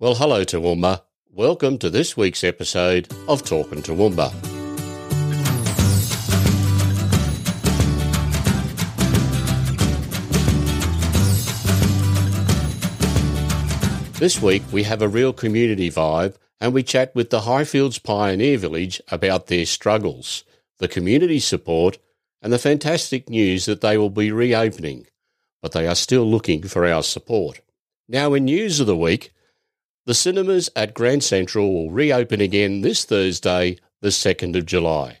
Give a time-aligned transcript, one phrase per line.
[0.00, 1.02] Well, hello, Toowoomba.
[1.30, 4.32] Welcome to this week's episode of Talking Toowoomba.
[14.18, 18.56] This week we have a real community vibe and we chat with the Highfields Pioneer
[18.56, 20.44] Village about their struggles,
[20.78, 21.98] the community support,
[22.40, 25.08] and the fantastic news that they will be reopening,
[25.60, 27.60] but they are still looking for our support.
[28.08, 29.34] Now, in news of the week,
[30.10, 35.20] the cinemas at Grand Central will reopen again this Thursday, the 2nd of July.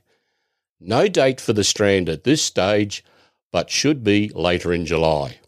[0.80, 3.04] No date for the Strand at this stage,
[3.52, 5.38] but should be later in July.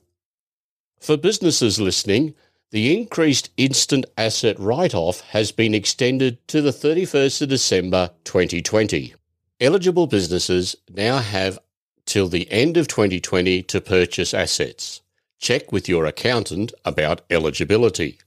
[1.01, 2.37] For businesses listening,
[2.71, 9.13] the increased instant asset write off has been extended to the 31st of December 2020.
[9.61, 11.59] Eligible businesses now have
[12.07, 15.01] till the end of 2020 to purchase assets.
[15.41, 18.21] Check with your accountant about eligibility.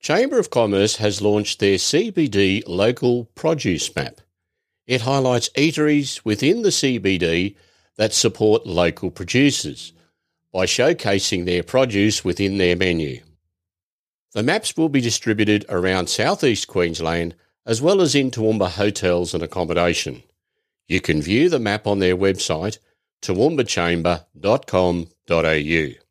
[0.00, 4.20] Chamber of Commerce has launched their CBD local produce map.
[4.86, 7.56] It highlights eateries within the CBD
[7.96, 9.92] that support local producers
[10.52, 13.20] by showcasing their produce within their menu.
[14.32, 17.34] The maps will be distributed around southeast Queensland
[17.66, 20.22] as well as in Toowoomba hotels and accommodation.
[20.86, 22.78] You can view the map on their website
[23.22, 26.07] toowoomba.chamber.com.au.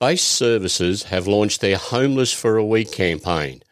[0.00, 3.62] Base Services have launched their Homeless for a Week campaign.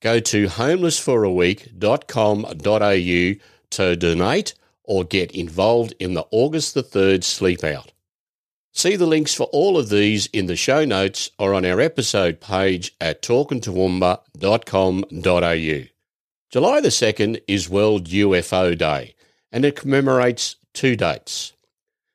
[0.00, 7.90] Go to homelessforaweek.com.au to donate or get involved in the August the 3rd sleep out.
[8.72, 12.40] See the links for all of these in the show notes or on our episode
[12.40, 15.88] page at talkingtoowoomba.com.au.
[16.50, 19.16] July the 2nd is World UFO Day
[19.50, 21.53] and it commemorates two dates.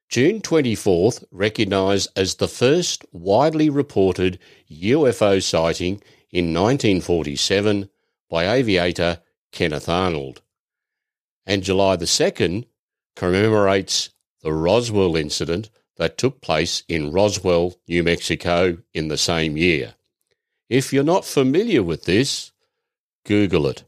[0.10, 4.40] June 24th, recognised as the first widely reported
[4.72, 7.88] UFO sighting in 1947
[8.28, 9.22] by aviator
[9.52, 10.42] Kenneth Arnold.
[11.46, 12.66] And July the 2nd
[13.16, 14.10] commemorates
[14.42, 19.94] the Roswell incident that took place in Roswell, New Mexico in the same year.
[20.70, 22.52] If you're not familiar with this,
[23.26, 23.84] Google it.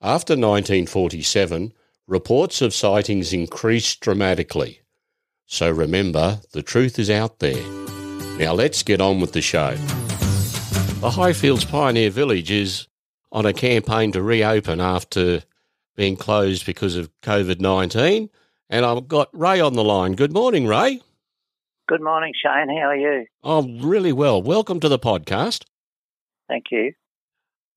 [0.00, 1.74] After 1947,
[2.08, 4.81] reports of sightings increased dramatically.
[5.52, 7.62] So remember, the truth is out there.
[8.38, 9.74] Now let's get on with the show.
[9.74, 12.88] The Highfields Pioneer Village is
[13.30, 15.42] on a campaign to reopen after
[15.94, 18.30] being closed because of COVID 19.
[18.70, 20.14] And I've got Ray on the line.
[20.14, 21.02] Good morning, Ray.
[21.86, 22.74] Good morning, Shane.
[22.74, 23.26] How are you?
[23.44, 24.40] Oh, really well.
[24.40, 25.64] Welcome to the podcast.
[26.48, 26.94] Thank you.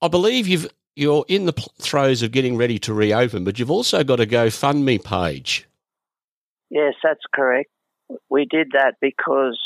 [0.01, 4.05] I believe you've you're in the throes of getting ready to reopen, but you've also
[4.05, 5.67] got a GoFundMe page.
[6.75, 7.69] Yes, that's correct.
[8.29, 9.57] We did that because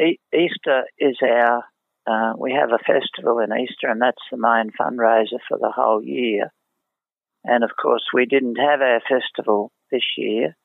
[0.00, 1.62] Easter is our,
[2.08, 6.02] uh, we have a festival in Easter, and that's the main fundraiser for the whole
[6.02, 6.50] year.
[7.44, 10.56] And of course, we didn't have our festival this year.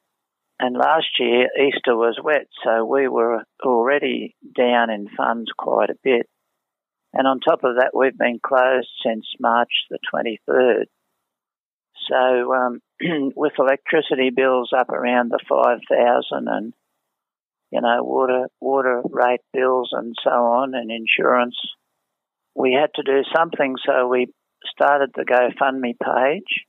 [0.59, 5.99] And last year, Easter was wet, so we were already down in funds quite a
[6.03, 6.27] bit.
[7.13, 10.85] And on top of that, we've been closed since March the 23rd.
[12.09, 12.81] So um,
[13.35, 16.73] with electricity bills up around the 5,000 and,
[17.71, 21.57] you know, water, water rate bills and so on and insurance,
[22.55, 23.75] we had to do something.
[23.85, 24.27] So we
[24.71, 26.65] started the GoFundMe page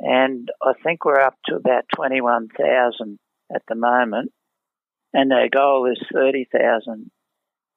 [0.00, 3.18] and I think we're up to about 21,000
[3.54, 4.32] at the moment.
[5.12, 7.10] And our goal is 30,000.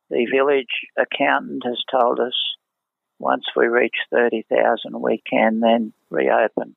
[0.09, 0.66] The village
[0.97, 2.36] accountant has told us
[3.22, 6.76] once we reach 30,000, we can then reopen.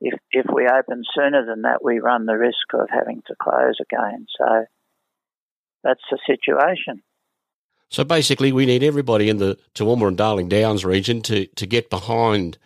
[0.00, 3.78] If, if we open sooner than that, we run the risk of having to close
[3.80, 4.26] again.
[4.38, 4.64] So
[5.84, 7.02] that's the situation.
[7.90, 11.90] So basically, we need everybody in the Toowoomba and Darling Downs region to, to get
[11.90, 12.56] behind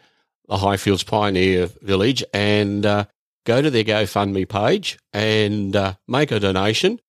[0.49, 3.07] the Highfields Pioneer Village and uh,
[3.45, 7.01] go to their GoFundMe page and uh, make a donation.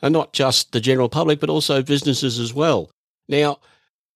[0.00, 2.90] And not just the general public, but also businesses as well.
[3.28, 3.58] Now,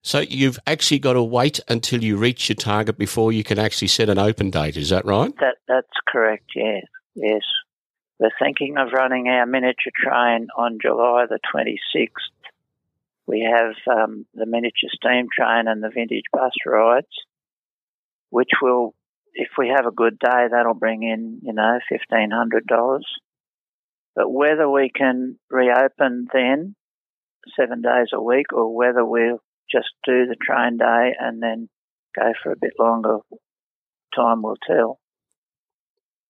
[0.02, 3.88] so you've actually got to wait until you reach your target before you can actually
[3.88, 4.76] set an open date.
[4.76, 5.34] Is that right?
[5.40, 6.50] That that's correct.
[6.54, 6.84] Yes,
[7.14, 7.42] yes.
[8.18, 12.26] We're thinking of running our miniature train on July the twenty sixth.
[13.26, 17.06] We have um, the miniature steam train and the vintage bus rides,
[18.30, 18.94] which will,
[19.34, 23.06] if we have a good day, that'll bring in you know fifteen hundred dollars.
[24.16, 26.74] But whether we can reopen then
[27.56, 31.68] seven days a week or whether we'll just do the train day and then
[32.16, 33.18] go for a bit longer.
[34.14, 34.98] Time will tell.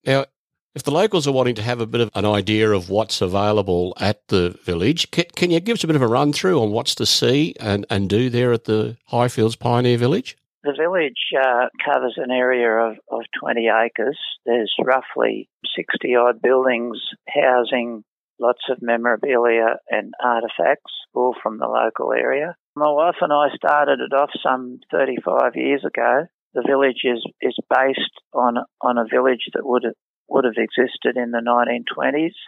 [0.04, 0.26] Now,
[0.74, 3.94] if the locals are wanting to have a bit of an idea of what's available
[3.98, 6.70] at the village, can, can you give us a bit of a run through on
[6.70, 10.36] what's to see and, and do there at the Highfields Pioneer Village?
[10.62, 14.18] The village uh, covers an area of, of 20 acres.
[14.44, 16.98] There's roughly 60 odd buildings
[17.28, 18.04] housing
[18.40, 22.54] lots of memorabilia and artefacts, all from the local area.
[22.78, 26.26] My wife and I started it off some 35 years ago.
[26.54, 29.82] The village is, is based on, on a village that would,
[30.28, 32.38] would have existed in the 1920s.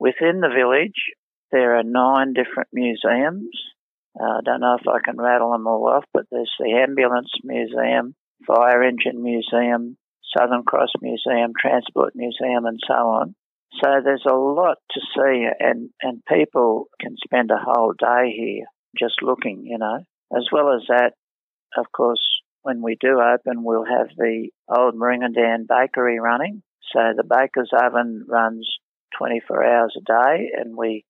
[0.00, 1.14] Within the village,
[1.52, 3.54] there are nine different museums.
[4.18, 7.30] Uh, I don't know if I can rattle them all off, but there's the Ambulance
[7.44, 9.96] Museum, Fire Engine Museum,
[10.36, 13.36] Southern Cross Museum, Transport Museum, and so on.
[13.80, 18.66] So there's a lot to see, and, and people can spend a whole day here
[18.98, 20.04] just looking, you know.
[20.36, 21.12] As well as that,
[21.76, 22.20] of course,
[22.62, 26.62] when we do open, we'll have the old Meringandan bakery running.
[26.92, 28.68] So the baker's oven runs
[29.18, 31.04] 24 hours a day, and we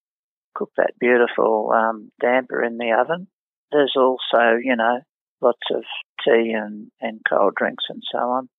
[0.55, 3.27] cook that beautiful um, damper in the oven.
[3.71, 4.99] There's also, you know,
[5.41, 5.83] lots of
[6.23, 8.49] tea and, and cold drinks and so on.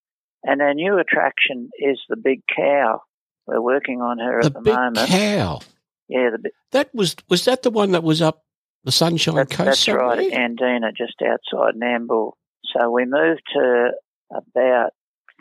[0.45, 3.03] And our new attraction is the big cow.
[3.47, 5.09] We're working on her the at the big moment.
[5.09, 5.61] cow.
[6.09, 8.45] Yeah, the, That was was that the one that was up
[8.89, 9.67] the Sunshine That's, Coast?
[9.67, 10.07] that's somewhere?
[10.07, 12.33] right, Andina, just outside Nambour.
[12.73, 13.91] So we moved to
[14.33, 14.93] about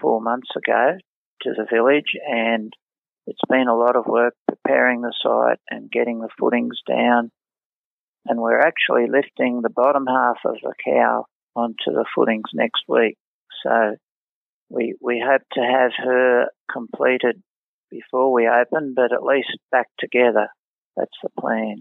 [0.02, 0.98] four months ago
[1.44, 2.74] to the village, and
[3.26, 7.32] it's been a lot of work preparing the site and getting the footings down.
[8.26, 11.24] And we're actually lifting the bottom half of the cow
[11.56, 13.16] onto the footings next week.
[13.64, 13.96] So
[14.70, 17.42] we we hope to have her completed
[17.90, 20.50] before we open, but at least back together.
[20.98, 21.78] That's the plan.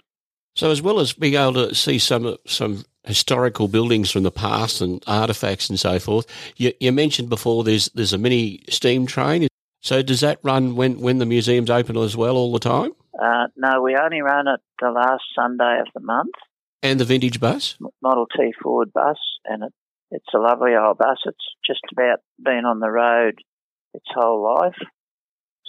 [0.57, 4.81] So as well as being able to see some some historical buildings from the past
[4.81, 6.27] and artifacts and so forth,
[6.57, 9.49] you, you mentioned before there's there's a mini steam train.
[9.83, 12.93] So does that run when when the museum's open as well all the time?
[13.23, 16.35] Uh, no, we only run it the last Sunday of the month.
[16.83, 17.77] And the vintage bus?
[18.03, 19.73] Model T Ford bus, and it,
[20.11, 21.19] it's a lovely old bus.
[21.27, 21.37] It's
[21.67, 23.41] just about been on the road
[23.93, 24.79] its whole life.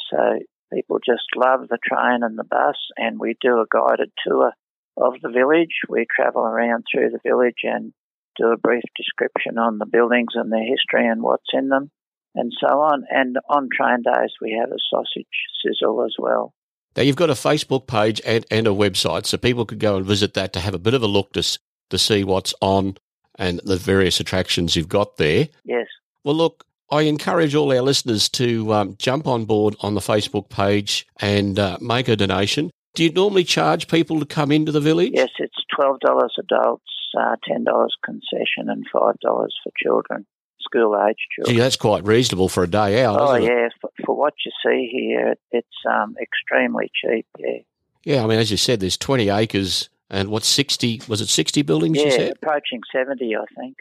[0.10, 0.40] So
[0.74, 4.54] people just love the train and the bus, and we do a guided tour
[4.98, 5.82] of the village.
[5.88, 7.94] We travel around through the village and
[8.38, 11.90] do a brief description on the buildings and their history and what's in them,
[12.36, 13.06] and so on.
[13.10, 15.26] And on train days, we have a sausage
[15.64, 16.54] sizzle as well.
[16.96, 20.06] Now you've got a Facebook page and, and a website, so people could go and
[20.06, 21.60] visit that to have a bit of a look to
[21.90, 22.98] to see what's on
[23.38, 25.48] and the various attractions you've got there.
[25.64, 25.88] Yes.
[26.24, 30.50] Well, look, I encourage all our listeners to um, jump on board on the Facebook
[30.50, 32.72] page and uh, make a donation.
[32.98, 35.12] Do you normally charge people to come into the village?
[35.14, 40.26] Yes, it's twelve dollars adults, uh, ten dollars concession, and five dollars for children,
[40.60, 41.56] school age children.
[41.56, 43.22] Gee, that's quite reasonable for a day out.
[43.22, 43.54] oh isn't it?
[43.54, 47.28] yeah, for, for what you see here, it's um, extremely cheap.
[47.38, 47.60] Yeah,
[48.04, 51.62] Yeah, I mean, as you said, there's 20 acres and what, 60, was it 60
[51.62, 52.32] buildings you yeah, said?
[52.32, 53.78] approaching seventy, I think.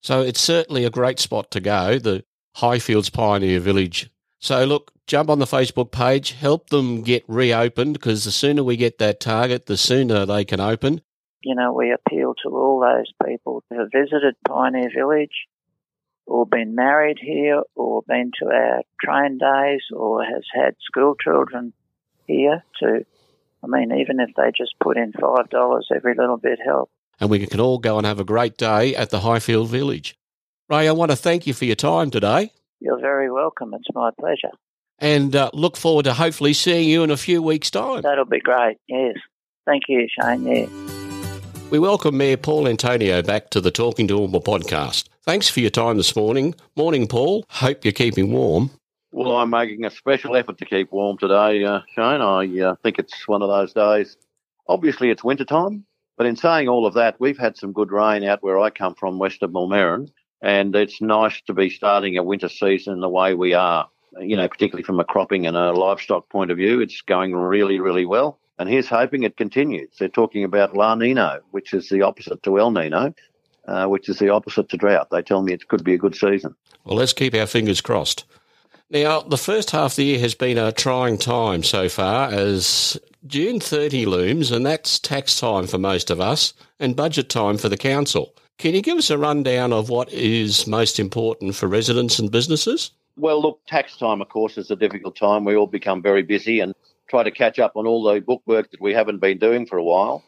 [0.00, 2.22] So it's certainly a great spot to go, the
[2.58, 4.10] Highfields Pioneer Village.
[4.38, 8.76] So look, jump on the Facebook page, help them get reopened because the sooner we
[8.76, 11.00] get that target, the sooner they can open.
[11.42, 15.48] You know, we appeal to all those people who have visited Pioneer Village,
[16.26, 21.72] or been married here, or been to our train days, or has had school children
[22.28, 22.62] here.
[22.80, 23.04] To,
[23.64, 26.92] I mean, even if they just put in five dollars, every little bit helps.
[27.18, 30.16] and we can all go and have a great day at the Highfield Village.
[30.68, 33.74] Ray, I want to thank you for your time today You're very welcome.
[33.74, 34.54] It's my pleasure.
[35.00, 38.02] And uh, look forward to hopefully seeing you in a few weeks' time.
[38.02, 38.76] That'll be great.
[38.86, 39.14] Yes.
[39.66, 40.46] Thank you, Shane.
[40.46, 40.66] Yeah.
[41.70, 45.08] We welcome Mayor Paul Antonio back to the Talking Toowoomba podcast.
[45.22, 46.54] Thanks for your time this morning.
[46.76, 47.44] Morning, Paul.
[47.48, 48.70] Hope you're keeping warm.
[49.12, 52.20] Well, I'm making a special effort to keep warm today, uh, Shane.
[52.20, 54.16] I uh, think it's one of those days.
[54.68, 55.84] Obviously, it's winter time,
[56.16, 58.94] but in saying all of that, we've had some good rain out where I come
[58.94, 60.10] from, west of Millmerran,
[60.42, 63.88] and it's nice to be starting a winter season the way we are.
[64.18, 67.78] You know, particularly from a cropping and a livestock point of view, it's going really,
[67.78, 68.38] really well.
[68.58, 69.88] And here's hoping it continues.
[69.98, 73.14] They're talking about La Nino, which is the opposite to El Nino,
[73.66, 75.08] uh, which is the opposite to drought.
[75.10, 76.54] They tell me it could be a good season.
[76.84, 78.24] Well, let's keep our fingers crossed.
[78.90, 82.98] Now, the first half of the year has been a trying time so far as
[83.26, 87.68] June 30 looms, and that's tax time for most of us and budget time for
[87.68, 88.34] the council.
[88.58, 92.90] Can you give us a rundown of what is most important for residents and businesses?
[93.20, 95.44] Well, look, tax time, of course, is a difficult time.
[95.44, 96.74] We all become very busy and
[97.06, 99.84] try to catch up on all the bookwork that we haven't been doing for a
[99.84, 100.24] while.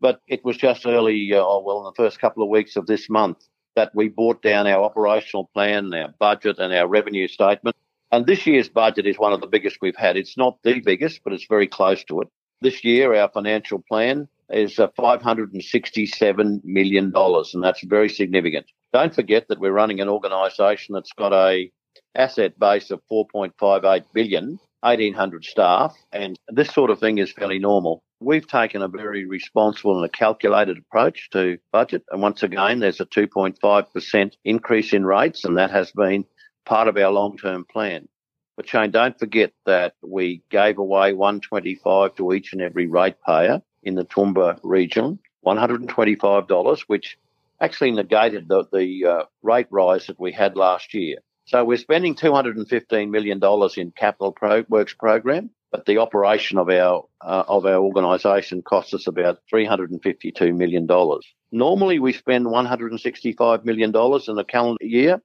[0.00, 2.86] But it was just early, uh, oh, well, in the first couple of weeks of
[2.86, 7.76] this month, that we brought down our operational plan, our budget, and our revenue statement
[8.10, 10.16] And this year's budget is one of the biggest we've had.
[10.16, 12.28] It's not the biggest, but it's very close to it.
[12.60, 18.66] This year, our financial plan is uh, $567 million, and that's very significant.
[18.92, 21.70] Don't forget that we're running an organisation that's got a
[22.14, 28.02] asset base of 4.58 billion, 1,800 staff, and this sort of thing is fairly normal.
[28.20, 33.00] We've taken a very responsible and a calculated approach to budget, and once again, there's
[33.00, 36.24] a 2.5% increase in rates, and that has been
[36.64, 38.08] part of our long-term plan.
[38.56, 43.96] But Shane, don't forget that we gave away 125 to each and every ratepayer in
[43.96, 47.18] the Toowoomba region, $125, which
[47.60, 51.18] actually negated the, the uh, rate rise that we had last year.
[51.46, 53.40] So we're spending $215 million
[53.76, 58.94] in capital pro- works program, but the operation of our uh, of our organisation costs
[58.94, 60.86] us about $352 million.
[61.52, 65.20] Normally we spend $165 million in a calendar year,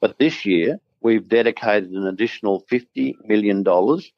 [0.00, 3.64] but this year we've dedicated an additional $50 million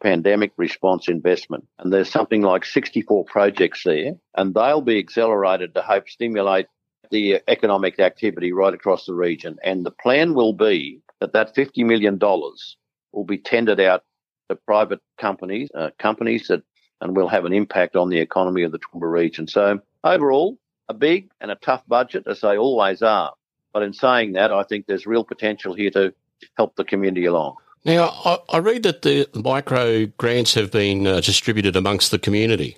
[0.03, 1.67] pandemic response investment.
[1.79, 6.67] And there's something like 64 projects there, and they'll be accelerated to help stimulate
[7.11, 9.57] the economic activity right across the region.
[9.63, 14.03] And the plan will be that that $50 million will be tendered out
[14.51, 16.63] to private companies, uh, companies that,
[17.01, 19.47] and will have an impact on the economy of the Toowoomba region.
[19.47, 23.33] So overall, a big and a tough budget, as they always are.
[23.73, 26.13] But in saying that, I think there's real potential here to
[26.57, 27.57] help the community along.
[27.85, 32.77] Now, I, I read that the micro grants have been uh, distributed amongst the community.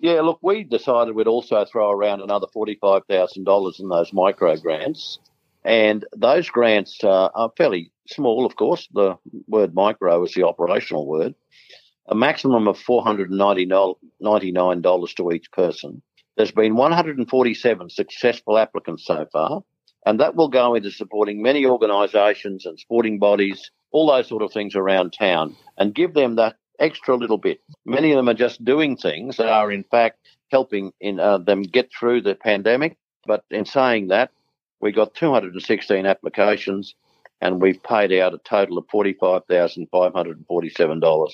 [0.00, 5.20] Yeah, look, we decided we'd also throw around another $45,000 in those micro grants.
[5.64, 8.86] And those grants uh, are fairly small, of course.
[8.92, 9.16] The
[9.48, 11.34] word micro is the operational word.
[12.06, 16.02] A maximum of $499 to each person.
[16.36, 19.62] There's been 147 successful applicants so far,
[20.04, 24.52] and that will go into supporting many organisations and sporting bodies, all those sort of
[24.52, 27.60] things around town, and give them that extra little bit.
[27.86, 30.18] Many of them are just doing things that are, in fact,
[30.50, 32.96] helping in uh, them get through the pandemic.
[33.26, 34.30] But in saying that,
[34.84, 36.94] we got 216 applications,
[37.40, 41.30] and we've paid out a total of $45,547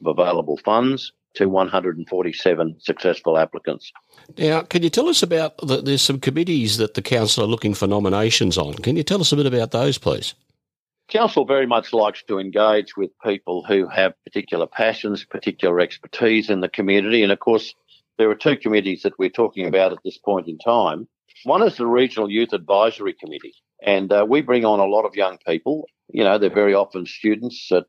[0.00, 3.92] of available funds to 147 successful applicants.
[4.36, 7.72] Now, can you tell us about the, there's some committees that the council are looking
[7.72, 8.74] for nominations on?
[8.74, 10.34] Can you tell us a bit about those, please?
[11.06, 16.62] Council very much likes to engage with people who have particular passions, particular expertise in
[16.62, 17.76] the community, and of course,
[18.16, 21.06] there are two committees that we're talking about at this point in time.
[21.44, 25.14] One is the Regional Youth Advisory Committee, and uh, we bring on a lot of
[25.14, 25.86] young people.
[26.08, 27.84] You know, they're very often students at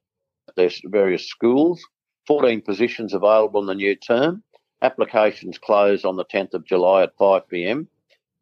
[0.55, 1.81] their various schools
[2.27, 4.43] 14 positions available in the new term.
[4.83, 7.87] Applications close on the 10th of July at 5 pm.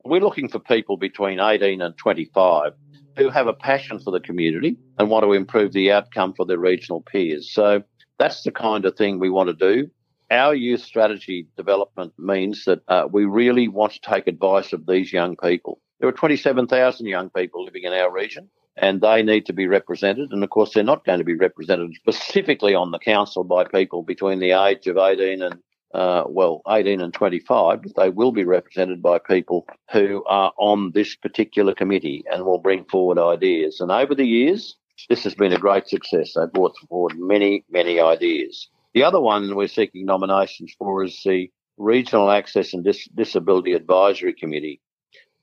[0.03, 2.73] We're looking for people between 18 and 25
[3.15, 6.59] who have a passion for the community and want to improve the outcome for their
[6.59, 7.51] regional peers.
[7.51, 7.81] So
[8.19, 9.89] that's the kind of thing we want to do.
[10.29, 15.13] Our youth strategy development means that uh, we really want to take advice of these
[15.13, 15.79] young people.
[15.99, 20.31] There are 27,000 young people living in our region and they need to be represented.
[20.31, 24.03] And of course, they're not going to be represented specifically on the council by people
[24.03, 25.59] between the age of 18 and
[25.93, 30.91] uh, well, 18 and 25, but they will be represented by people who are on
[30.91, 33.79] this particular committee and will bring forward ideas.
[33.79, 34.75] And over the years,
[35.09, 36.33] this has been a great success.
[36.33, 38.67] They've brought forward many, many ideas.
[38.97, 44.33] The other one we're seeking nominations for is the Regional Access and Dis- Disability Advisory
[44.33, 44.81] Committee.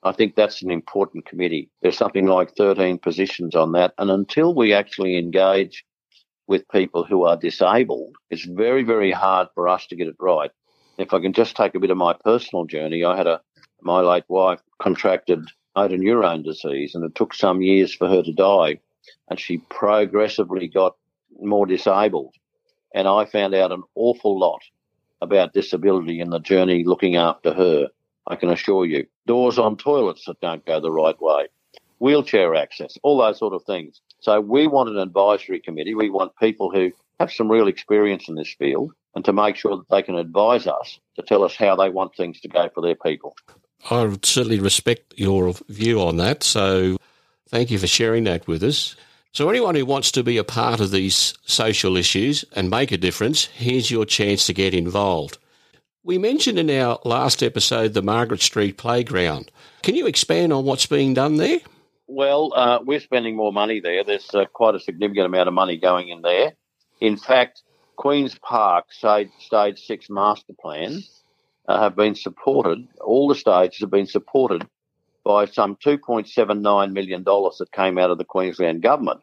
[0.03, 1.71] I think that's an important committee.
[1.81, 3.95] There's something like 13 positions on that.
[3.97, 5.85] And until we actually engage
[6.49, 10.51] with people who are disabled, it's very, very hard for us to get it right.
[10.99, 13.41] If I can just take a bit of my personal journey, I had a,
[13.83, 15.47] my late wife contracted
[15.77, 18.81] motor neurone disease and it took some years for her to die.
[19.31, 20.97] And she progressively got
[21.39, 22.35] more disabled.
[22.95, 24.63] And I found out an awful lot
[25.21, 27.89] about disability in the journey looking after her.
[28.27, 29.07] I can assure you.
[29.27, 31.49] Doors on toilets that don't go the right way,
[31.99, 34.01] wheelchair access, all those sort of things.
[34.21, 35.95] So we want an advisory committee.
[35.95, 39.77] We want people who have some real experience in this field and to make sure
[39.77, 42.81] that they can advise us to tell us how they want things to go for
[42.81, 43.37] their people.
[43.91, 46.43] I certainly respect your view on that.
[46.43, 46.97] So
[47.49, 48.97] thank you for sharing that with us.
[49.35, 52.97] So, anyone who wants to be a part of these social issues and make a
[52.97, 55.39] difference, here's your chance to get involved.
[56.05, 59.51] We mentioned in our last episode the Margaret Street Playground.
[59.83, 61.59] Can you expand on what's being done there?
[62.07, 64.05] Well, uh, we're spending more money there.
[64.05, 66.53] There's uh, quite a significant amount of money going in there.
[67.01, 67.63] In fact,
[67.97, 71.03] Queen's Park Stage, stage 6 Master Plan
[71.67, 74.65] uh, have been supported, all the stages have been supported
[75.25, 79.21] by some $2.79 million that came out of the Queensland government.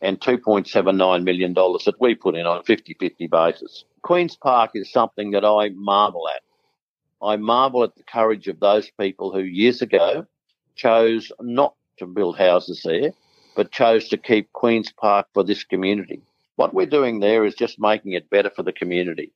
[0.00, 3.84] And $2.79 million that we put in on a 50 50 basis.
[4.02, 6.42] Queen's Park is something that I marvel at.
[7.22, 10.26] I marvel at the courage of those people who years ago
[10.74, 13.12] chose not to build houses there,
[13.54, 16.22] but chose to keep Queen's Park for this community.
[16.56, 19.32] What we're doing there is just making it better for the community.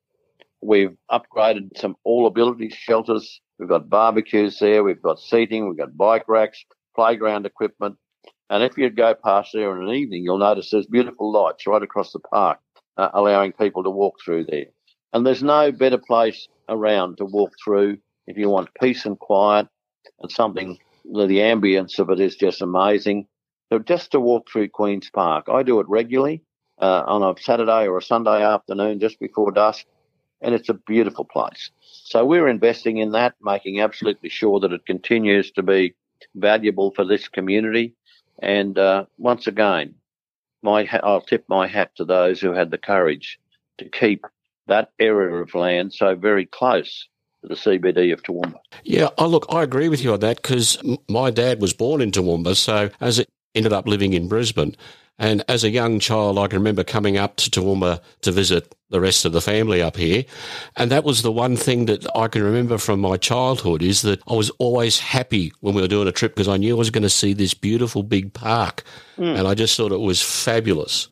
[0.62, 3.40] We've upgraded some all ability shelters.
[3.58, 4.82] We've got barbecues there.
[4.82, 5.68] We've got seating.
[5.68, 7.96] We've got bike racks, playground equipment.
[8.50, 11.82] And if you go past there in an evening, you'll notice there's beautiful lights right
[11.82, 12.58] across the park,
[12.96, 14.66] uh, allowing people to walk through there.
[15.12, 19.68] And there's no better place around to walk through if you want peace and quiet
[20.20, 20.78] and something.
[21.04, 23.26] The ambience of it is just amazing.
[23.72, 26.42] So just to walk through Queen's Park, I do it regularly
[26.80, 29.86] uh, on a Saturday or a Sunday afternoon just before dusk,
[30.40, 31.70] and it's a beautiful place.
[31.80, 35.94] So we're investing in that, making absolutely sure that it continues to be
[36.34, 37.94] valuable for this community.
[38.40, 39.94] And uh, once again,
[40.62, 43.38] my I'll tip my hat to those who had the courage
[43.78, 44.24] to keep
[44.66, 47.06] that area of land so very close
[47.42, 48.58] to the CBD of Toowoomba.
[48.82, 52.10] Yeah, oh, look, I agree with you on that because my dad was born in
[52.10, 54.76] Toowoomba, so as it ended up living in Brisbane,
[55.18, 59.00] and as a young child, I can remember coming up to Toowoomba to visit the
[59.00, 60.24] rest of the family up here.
[60.76, 64.20] And that was the one thing that I can remember from my childhood is that
[64.26, 66.90] I was always happy when we were doing a trip because I knew I was
[66.90, 68.82] going to see this beautiful big park.
[69.16, 69.38] Mm.
[69.38, 71.08] And I just thought it was fabulous.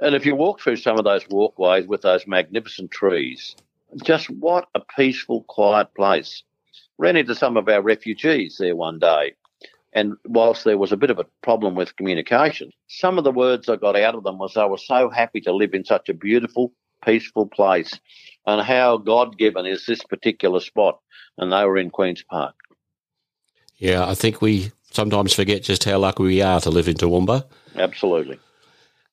[0.00, 3.54] And if you walk through some of those walkways with those magnificent trees,
[4.02, 6.42] just what a peaceful, quiet place.
[6.98, 9.34] Ran into some of our refugees there one day
[9.96, 13.66] and whilst there was a bit of a problem with communication, some of the words
[13.66, 16.14] I got out of them was they were so happy to live in such a
[16.14, 17.98] beautiful, peaceful place
[18.46, 21.00] and how God given is this particular spot.
[21.38, 22.54] And they were in Queen's Park.
[23.78, 27.46] Yeah, I think we sometimes forget just how lucky we are to live in Toowoomba.
[27.76, 28.38] Absolutely.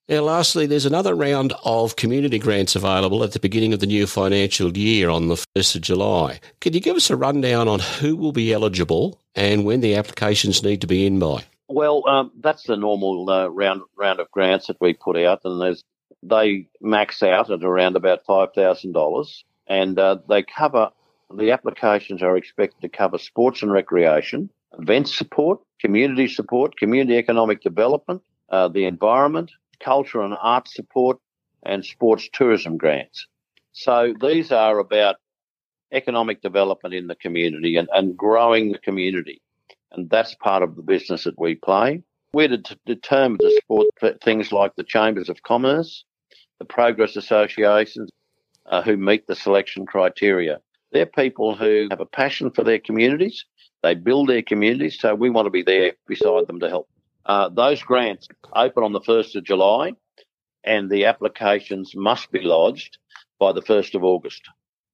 [0.09, 4.05] Now, lastly, there's another round of community grants available at the beginning of the new
[4.05, 6.41] financial year on the 1st of July.
[6.59, 10.61] Can you give us a rundown on who will be eligible and when the applications
[10.61, 11.45] need to be in by?
[11.69, 15.77] Well, um, that's the normal uh, round round of grants that we put out, and
[16.21, 20.91] they max out at around about five thousand dollars, and uh, they cover
[21.33, 27.61] the applications are expected to cover sports and recreation, event support, community support, community economic
[27.61, 31.17] development, uh, the environment, culture and art support,
[31.65, 33.27] and sports tourism grants.
[33.71, 35.15] So these are about
[35.91, 39.41] economic development in the community and, and growing the community.
[39.91, 42.01] And that's part of the business that we play.
[42.33, 43.87] We're to determine to support
[44.23, 46.03] things like the Chambers of Commerce,
[46.59, 48.09] the Progress Associations,
[48.65, 50.59] uh, who meet the selection criteria.
[50.91, 53.45] They're people who have a passion for their communities.
[53.83, 56.87] They build their communities, so we want to be there beside them to help.
[57.25, 59.93] Uh, those grants open on the 1st of July
[60.63, 62.97] and the applications must be lodged
[63.39, 64.43] by the 1st of August.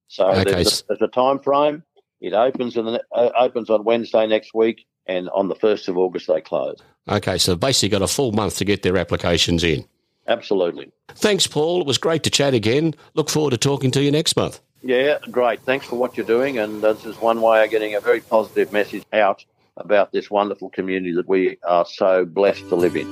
[0.07, 0.43] So okay.
[0.51, 1.83] there's, a, there's, a, time frame.
[2.21, 6.27] It opens the, uh, opens on Wednesday next week, and on the 1st of August
[6.27, 6.77] they close.
[7.07, 9.85] Okay, so basically got a full month to get their applications in.
[10.27, 10.91] Absolutely.
[11.09, 11.81] Thanks, Paul.
[11.81, 12.93] It was great to chat again.
[13.15, 14.59] Look forward to talking to you next month.
[14.83, 15.61] Yeah, great.
[15.61, 18.71] Thanks for what you're doing, and this is one way of getting a very positive
[18.71, 19.43] message out
[19.79, 23.07] about this wonderful community that we are so blessed to live in.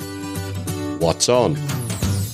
[1.00, 1.58] What's on?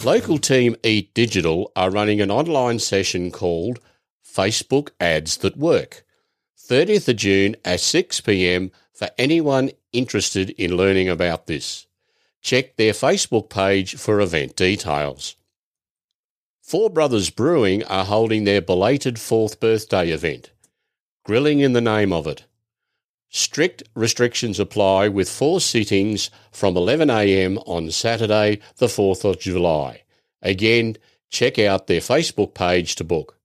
[0.04, 3.80] Local team Eat Digital are running an online session called
[4.26, 6.04] Facebook Ads That Work.
[6.58, 11.88] 30th of June at 6 pm for anyone interested in learning about this.
[12.42, 15.36] Check their Facebook page for event details.
[16.62, 20.52] Four Brothers Brewing are holding their belated fourth birthday event.
[21.26, 22.46] Grilling in the name of it.
[23.36, 30.04] Strict restrictions apply with four sittings from 11am on Saturday, the 4th of July.
[30.44, 30.98] Again,
[31.32, 33.40] check out their Facebook page to book.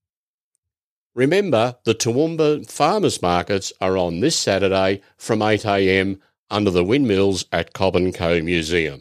[1.14, 6.20] Remember, the Toowoomba farmers markets are on this Saturday from 8am
[6.50, 9.00] under the windmills at Cobb & Co Museum.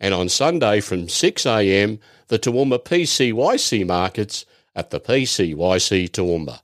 [0.00, 6.60] And on Sunday from 6am, the Toowoomba PCYC markets at the PCYC Toowoomba.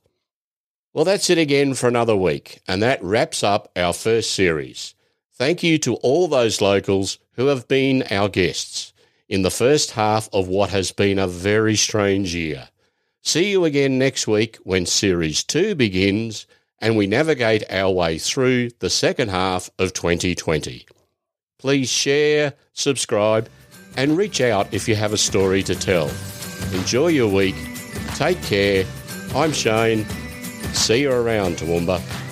[0.96, 4.94] Well, that's it again for another week, and that wraps up our first series.
[5.34, 8.94] Thank you to all those locals who have been our guests
[9.28, 12.70] in the first half of what has been a very strange year.
[13.20, 16.46] See you again next week when Series 2 begins
[16.80, 20.86] and we navigate our way through the second half of 2020.
[21.58, 23.50] Please share, subscribe,
[23.98, 26.10] and reach out if you have a story to tell.
[26.72, 27.56] Enjoy your week.
[28.14, 28.86] Take care.
[29.34, 30.06] I'm Shane
[30.76, 32.25] See you around, Toowoomba.